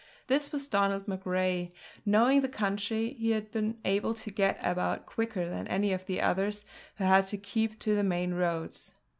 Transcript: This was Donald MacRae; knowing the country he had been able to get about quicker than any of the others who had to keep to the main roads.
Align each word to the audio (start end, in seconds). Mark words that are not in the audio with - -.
This 0.25 0.51
was 0.51 0.67
Donald 0.67 1.07
MacRae; 1.07 1.71
knowing 2.07 2.41
the 2.41 2.49
country 2.49 3.13
he 3.19 3.33
had 3.33 3.51
been 3.51 3.77
able 3.85 4.15
to 4.15 4.31
get 4.31 4.57
about 4.63 5.05
quicker 5.05 5.47
than 5.47 5.67
any 5.67 5.93
of 5.93 6.07
the 6.07 6.19
others 6.21 6.65
who 6.95 7.03
had 7.03 7.27
to 7.27 7.37
keep 7.37 7.77
to 7.81 7.93
the 7.95 8.01
main 8.03 8.33
roads. 8.33 8.95